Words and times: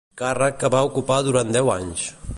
Càrrec 0.21 0.55
que 0.63 0.71
va 0.77 0.81
ocupar 0.89 1.19
durant 1.29 1.55
deu 1.59 1.71
anys. 1.79 2.09